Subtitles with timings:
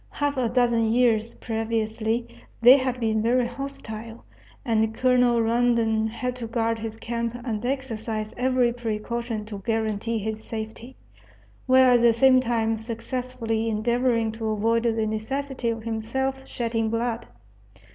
[0.09, 2.25] Half a dozen years previously
[2.59, 4.25] they had been very hostile,
[4.65, 10.43] and Colonel Rondon had to guard his camp and exercise every precaution to guarantee his
[10.43, 10.95] safety,
[11.67, 17.27] while at the same time successfully endeavoring to avoid the necessity of himself shedding blood.